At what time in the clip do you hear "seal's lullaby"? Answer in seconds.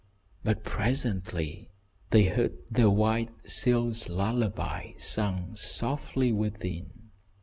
3.45-4.93